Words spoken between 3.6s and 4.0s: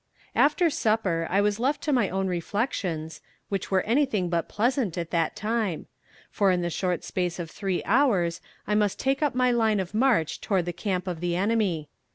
were